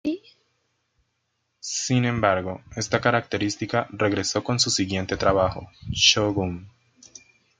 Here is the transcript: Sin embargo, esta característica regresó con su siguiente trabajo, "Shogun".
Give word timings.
Sin 1.59 2.05
embargo, 2.05 2.63
esta 2.75 2.99
característica 3.01 3.87
regresó 3.91 4.43
con 4.43 4.59
su 4.59 4.71
siguiente 4.71 5.15
trabajo, 5.15 5.69
"Shogun". 5.91 6.67